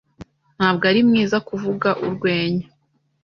ntabwo 0.57 0.83
ari 0.91 0.99
mwiza 1.07 1.37
kuvuga 1.47 1.89
urwenya. 2.05 2.65